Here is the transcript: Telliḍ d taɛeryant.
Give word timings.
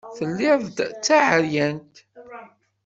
Telliḍ 0.17 0.61
d 0.77 0.79
taɛeryant. 1.05 1.95